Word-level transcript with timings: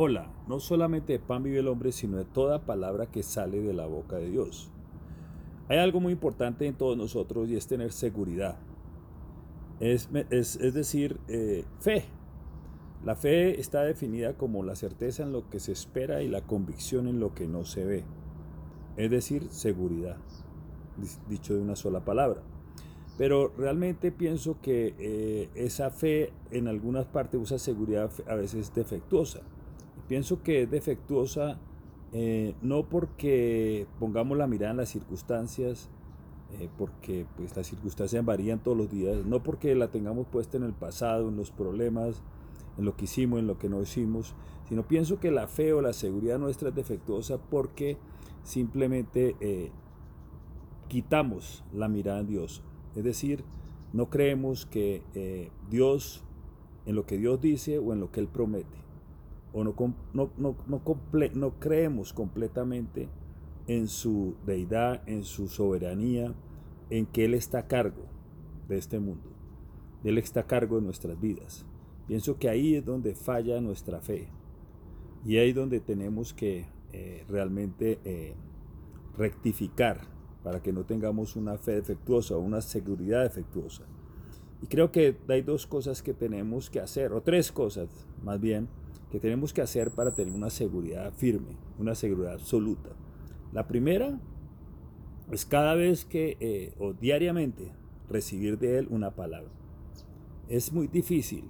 Hola, 0.00 0.30
no 0.46 0.60
solamente 0.60 1.14
de 1.14 1.18
pan 1.18 1.42
vive 1.42 1.58
el 1.58 1.66
hombre, 1.66 1.90
sino 1.90 2.18
de 2.18 2.24
toda 2.24 2.64
palabra 2.64 3.06
que 3.06 3.24
sale 3.24 3.60
de 3.60 3.72
la 3.72 3.86
boca 3.86 4.14
de 4.14 4.30
Dios. 4.30 4.70
Hay 5.68 5.78
algo 5.78 5.98
muy 5.98 6.12
importante 6.12 6.68
en 6.68 6.76
todos 6.76 6.96
nosotros 6.96 7.48
y 7.48 7.56
es 7.56 7.66
tener 7.66 7.90
seguridad. 7.90 8.60
Es, 9.80 10.08
decir, 10.72 11.18
eh, 11.26 11.64
fe. 11.80 12.04
La 13.04 13.16
fe 13.16 13.58
está 13.58 13.82
definida 13.82 14.34
como 14.34 14.62
la 14.62 14.76
certeza 14.76 15.24
en 15.24 15.32
lo 15.32 15.50
que 15.50 15.58
se 15.58 15.72
espera 15.72 16.22
y 16.22 16.28
la 16.28 16.42
convicción 16.42 17.08
en 17.08 17.18
lo 17.18 17.34
que 17.34 17.48
no 17.48 17.64
se 17.64 17.84
ve. 17.84 18.04
Es 18.96 19.10
decir, 19.10 19.48
seguridad, 19.50 20.18
dicho 21.28 21.54
de 21.54 21.60
una 21.60 21.74
sola 21.74 22.04
palabra. 22.04 22.40
Pero 23.16 23.52
realmente 23.58 24.12
pienso 24.12 24.60
que 24.62 24.94
eh, 25.00 25.50
esa 25.56 25.90
fe 25.90 26.32
en 26.52 26.68
algunas 26.68 27.06
partes 27.06 27.40
usa 27.40 27.58
seguridad 27.58 28.12
a 28.28 28.36
veces 28.36 28.72
defectuosa. 28.72 29.40
Pienso 30.08 30.42
que 30.42 30.62
es 30.62 30.70
defectuosa 30.70 31.58
eh, 32.12 32.54
no 32.62 32.84
porque 32.84 33.86
pongamos 33.98 34.38
la 34.38 34.46
mirada 34.46 34.70
en 34.70 34.78
las 34.78 34.88
circunstancias, 34.88 35.90
eh, 36.58 36.68
porque 36.78 37.26
pues, 37.36 37.54
las 37.54 37.66
circunstancias 37.66 38.24
varían 38.24 38.60
todos 38.60 38.76
los 38.76 38.90
días, 38.90 39.26
no 39.26 39.42
porque 39.42 39.74
la 39.74 39.88
tengamos 39.88 40.26
puesta 40.26 40.56
en 40.56 40.62
el 40.62 40.72
pasado, 40.72 41.28
en 41.28 41.36
los 41.36 41.50
problemas, 41.50 42.22
en 42.78 42.86
lo 42.86 42.96
que 42.96 43.04
hicimos, 43.04 43.40
en 43.40 43.46
lo 43.46 43.58
que 43.58 43.68
no 43.68 43.82
hicimos, 43.82 44.34
sino 44.68 44.88
pienso 44.88 45.20
que 45.20 45.30
la 45.30 45.48
fe 45.48 45.74
o 45.74 45.82
la 45.82 45.92
seguridad 45.92 46.38
nuestra 46.38 46.70
es 46.70 46.74
defectuosa 46.74 47.38
porque 47.38 47.98
simplemente 48.42 49.36
eh, 49.40 49.70
quitamos 50.88 51.62
la 51.74 51.88
mirada 51.88 52.20
en 52.20 52.28
Dios. 52.28 52.62
Es 52.96 53.04
decir, 53.04 53.44
no 53.92 54.08
creemos 54.08 54.64
que 54.64 55.50
Dios, 55.70 56.24
en 56.86 56.94
lo 56.94 57.04
que 57.04 57.18
Dios 57.18 57.40
dice 57.40 57.78
o 57.78 57.92
en 57.92 58.00
lo 58.00 58.10
que 58.10 58.20
Él 58.20 58.28
promete 58.28 58.87
o 59.58 59.64
no, 59.64 59.74
no, 60.36 60.56
no, 61.34 61.58
creemos 61.58 62.12
completamente 62.12 63.08
en 63.66 63.88
su 63.88 64.36
deidad, 64.46 65.02
en 65.08 65.24
su 65.24 65.48
soberanía, 65.48 66.34
en 66.90 67.06
que 67.06 67.24
Él 67.24 67.34
está 67.34 67.60
a 67.60 67.66
cargo 67.66 68.04
de 68.68 68.78
este 68.78 69.00
mundo. 69.00 69.30
Él 70.04 70.18
está 70.18 70.40
a 70.40 70.46
cargo 70.46 70.76
de 70.76 70.82
nuestras 70.82 71.20
vidas. 71.20 71.66
Pienso 72.06 72.38
que 72.38 72.48
ahí 72.48 72.76
es 72.76 72.84
donde 72.84 73.14
falla 73.14 73.60
nuestra 73.60 74.00
fe. 74.00 74.28
Y 75.24 75.36
ahí 75.38 75.50
es 75.50 75.54
donde 75.56 75.80
tenemos 75.80 76.32
que 76.32 76.66
eh, 76.92 77.24
realmente 77.28 77.98
eh, 78.04 78.34
rectificar 79.16 80.06
para 80.42 80.62
que 80.62 80.72
no 80.72 80.84
tengamos 80.84 81.36
una 81.36 81.58
fe 81.58 81.72
defectuosa 81.72 82.36
o 82.36 82.40
una 82.40 82.60
seguridad 82.60 83.24
defectuosa. 83.24 83.84
Y 84.62 84.66
creo 84.66 84.90
que 84.90 85.16
hay 85.28 85.42
dos 85.42 85.66
cosas 85.66 86.02
que 86.02 86.14
tenemos 86.14 86.70
que 86.70 86.80
hacer, 86.80 87.12
o 87.12 87.20
tres 87.20 87.52
cosas 87.52 87.88
más 88.22 88.40
bien, 88.40 88.68
que 89.10 89.20
tenemos 89.20 89.52
que 89.52 89.62
hacer 89.62 89.90
para 89.90 90.12
tener 90.12 90.34
una 90.34 90.50
seguridad 90.50 91.12
firme, 91.12 91.56
una 91.78 91.94
seguridad 91.94 92.34
absoluta. 92.34 92.90
La 93.52 93.66
primera 93.66 94.20
es 95.30 95.46
cada 95.46 95.74
vez 95.74 96.04
que, 96.04 96.36
eh, 96.40 96.74
o 96.78 96.92
diariamente, 96.92 97.72
recibir 98.08 98.58
de 98.58 98.78
Él 98.78 98.88
una 98.90 99.14
palabra. 99.14 99.50
Es 100.48 100.72
muy 100.72 100.88
difícil 100.88 101.44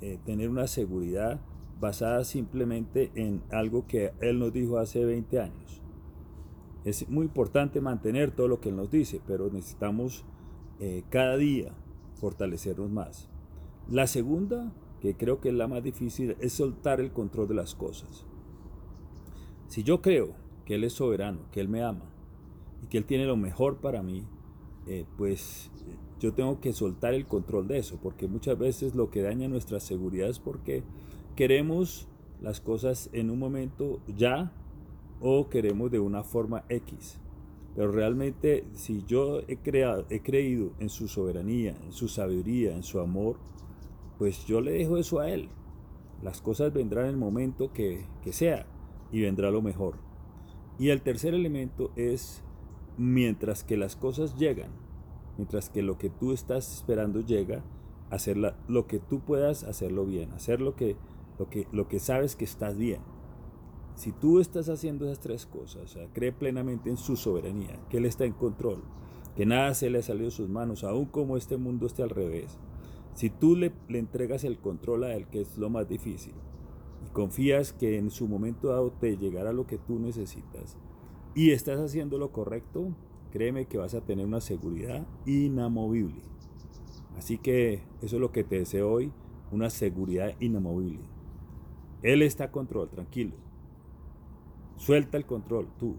eh, 0.00 0.18
tener 0.24 0.48
una 0.48 0.66
seguridad 0.66 1.40
basada 1.80 2.24
simplemente 2.24 3.10
en 3.14 3.42
algo 3.50 3.86
que 3.86 4.12
Él 4.20 4.38
nos 4.38 4.52
dijo 4.52 4.78
hace 4.78 5.04
20 5.04 5.40
años. 5.40 5.82
Es 6.84 7.08
muy 7.08 7.26
importante 7.26 7.80
mantener 7.80 8.30
todo 8.30 8.48
lo 8.48 8.60
que 8.60 8.68
Él 8.68 8.76
nos 8.76 8.90
dice, 8.90 9.20
pero 9.26 9.50
necesitamos 9.50 10.24
eh, 10.80 11.02
cada 11.10 11.36
día 11.36 11.72
fortalecernos 12.14 12.90
más. 12.90 13.28
La 13.88 14.06
segunda 14.06 14.72
que 15.04 15.14
creo 15.18 15.38
que 15.38 15.50
es 15.50 15.54
la 15.54 15.68
más 15.68 15.82
difícil, 15.82 16.34
es 16.40 16.54
soltar 16.54 16.98
el 16.98 17.12
control 17.12 17.46
de 17.46 17.54
las 17.54 17.74
cosas. 17.74 18.24
Si 19.68 19.82
yo 19.82 20.00
creo 20.00 20.34
que 20.64 20.76
Él 20.76 20.84
es 20.84 20.94
soberano, 20.94 21.40
que 21.52 21.60
Él 21.60 21.68
me 21.68 21.82
ama 21.82 22.06
y 22.82 22.86
que 22.86 22.96
Él 22.96 23.04
tiene 23.04 23.26
lo 23.26 23.36
mejor 23.36 23.82
para 23.82 24.02
mí, 24.02 24.24
eh, 24.86 25.04
pues 25.18 25.70
yo 26.20 26.32
tengo 26.32 26.58
que 26.58 26.72
soltar 26.72 27.12
el 27.12 27.26
control 27.26 27.68
de 27.68 27.80
eso, 27.80 27.98
porque 28.02 28.28
muchas 28.28 28.58
veces 28.58 28.94
lo 28.94 29.10
que 29.10 29.20
daña 29.20 29.46
nuestra 29.46 29.78
seguridad 29.78 30.30
es 30.30 30.38
porque 30.38 30.82
queremos 31.36 32.08
las 32.40 32.62
cosas 32.62 33.10
en 33.12 33.28
un 33.28 33.38
momento 33.38 34.00
ya 34.06 34.52
o 35.20 35.50
queremos 35.50 35.90
de 35.90 36.00
una 36.00 36.24
forma 36.24 36.64
X. 36.70 37.20
Pero 37.76 37.92
realmente 37.92 38.64
si 38.72 39.04
yo 39.06 39.40
he, 39.48 39.58
creado, 39.58 40.06
he 40.08 40.20
creído 40.20 40.72
en 40.80 40.88
su 40.88 41.08
soberanía, 41.08 41.76
en 41.84 41.92
su 41.92 42.08
sabiduría, 42.08 42.74
en 42.74 42.84
su 42.84 43.00
amor, 43.00 43.36
pues 44.18 44.46
yo 44.46 44.60
le 44.60 44.72
dejo 44.72 44.96
eso 44.96 45.20
a 45.20 45.30
Él. 45.30 45.48
Las 46.22 46.40
cosas 46.40 46.72
vendrán 46.72 47.04
en 47.04 47.10
el 47.10 47.16
momento 47.16 47.72
que, 47.72 48.06
sea 48.30 48.66
y 49.12 49.20
vendrá 49.20 49.50
lo 49.50 49.62
mejor. 49.62 49.96
Y 50.78 50.88
el 50.88 51.02
tercer 51.02 51.34
elemento 51.34 51.92
es 51.96 52.42
mientras 52.96 53.62
que 53.62 53.76
las 53.76 53.96
cosas 53.96 54.36
llegan, 54.36 54.70
mientras 55.36 55.68
que 55.68 55.82
lo 55.82 55.98
que 55.98 56.10
tú 56.10 56.32
estás 56.32 56.72
esperando 56.72 57.20
llega, 57.20 57.62
hacer 58.10 58.36
lo 58.68 58.86
que 58.86 58.98
tú 58.98 59.20
puedas 59.20 59.64
hacerlo 59.64 60.06
bien, 60.06 60.32
hacer 60.32 60.60
lo 60.60 60.74
que, 60.76 60.96
lo, 61.38 61.48
que, 61.50 61.66
lo 61.72 61.88
que 61.88 61.98
sabes 61.98 62.36
que 62.36 62.44
estás 62.44 62.76
bien. 62.76 63.00
Si 63.96 64.10
tú 64.10 64.40
estás 64.40 64.68
haciendo 64.68 65.04
esas 65.04 65.20
tres 65.20 65.46
cosas, 65.46 65.96
cree 66.12 66.32
plenamente 66.32 66.90
en 66.90 66.96
su 66.96 67.16
soberanía, 67.16 67.78
que 67.90 67.98
Él 67.98 68.06
está 68.06 68.24
en 68.24 68.32
control, 68.32 68.82
que 69.36 69.46
nada 69.46 69.74
se 69.74 69.90
le 69.90 69.98
ha 69.98 70.02
salido 70.02 70.26
de 70.26 70.30
sus 70.32 70.48
manos, 70.48 70.82
aun 70.84 71.06
como 71.06 71.36
este 71.36 71.56
mundo 71.56 71.86
esté 71.86 72.02
al 72.02 72.10
revés, 72.10 72.58
si 73.14 73.30
tú 73.30 73.56
le, 73.56 73.72
entregas 73.88 74.44
el 74.44 74.58
control 74.58 75.04
a 75.04 75.14
Él, 75.14 75.26
que 75.28 75.40
es 75.40 75.56
lo 75.56 75.70
más 75.70 75.88
difícil, 75.88 76.34
y 77.06 77.10
confías 77.10 77.72
que 77.72 77.98
en 77.98 78.10
su 78.10 78.28
momento 78.28 78.68
dado 78.68 78.90
te 78.90 79.16
llegará 79.16 79.52
lo 79.52 79.66
que 79.66 79.78
tú 79.78 79.98
necesitas, 79.98 80.76
y 81.34 81.52
estás 81.52 81.80
haciendo 81.80 82.18
lo 82.18 82.32
correcto, 82.32 82.94
créeme 83.32 83.66
que 83.66 83.78
vas 83.78 83.94
a 83.94 84.00
tener 84.00 84.26
una 84.26 84.40
seguridad 84.40 85.06
inamovible. 85.26 86.22
Así 87.16 87.38
que 87.38 87.82
eso 88.02 88.16
es 88.16 88.20
lo 88.20 88.32
que 88.32 88.44
te 88.44 88.58
deseo 88.58 88.90
hoy, 88.90 89.12
una 89.50 89.70
seguridad 89.70 90.34
inamovible. 90.40 91.04
Él 92.02 92.22
está 92.22 92.44
a 92.44 92.52
control, 92.52 92.90
tranquilo. 92.90 93.36
Suelta 94.76 95.16
el 95.16 95.24
control 95.24 95.68
tú 95.78 95.96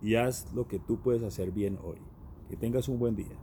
y 0.00 0.16
haz 0.16 0.52
lo 0.54 0.66
que 0.66 0.78
tú 0.78 0.98
puedes 0.98 1.22
hacer 1.22 1.52
bien 1.52 1.78
hoy. 1.84 1.98
Que 2.48 2.56
tengas 2.56 2.88
un 2.88 2.98
buen 2.98 3.14
día. 3.14 3.36